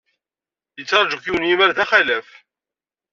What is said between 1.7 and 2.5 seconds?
d axlaf.